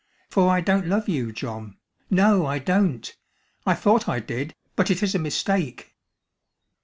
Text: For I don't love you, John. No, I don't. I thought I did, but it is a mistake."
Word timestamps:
For 0.31 0.49
I 0.49 0.61
don't 0.61 0.87
love 0.87 1.07
you, 1.07 1.31
John. 1.31 1.77
No, 2.09 2.47
I 2.47 2.57
don't. 2.57 3.15
I 3.67 3.75
thought 3.75 4.09
I 4.09 4.19
did, 4.19 4.55
but 4.75 4.89
it 4.89 5.03
is 5.03 5.13
a 5.13 5.19
mistake." 5.19 5.95